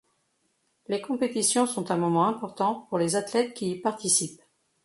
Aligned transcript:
Les 0.87 0.99
compétitions 0.99 1.67
sont 1.67 1.91
un 1.91 1.95
moment 1.97 2.25
important 2.25 2.87
pour 2.89 2.97
les 2.97 3.15
athlètes 3.15 3.53
qui 3.53 3.69
y 3.69 3.79
participent. 3.79 4.41